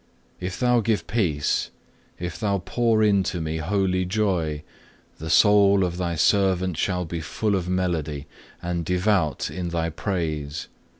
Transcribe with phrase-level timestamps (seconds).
[0.39, 1.69] If Thou give peace,
[2.17, 4.63] if Thou pour into me holy joy,
[5.19, 8.25] the soul of Thy servant shall be full of melody,
[8.63, 10.69] and devout in Thy praise.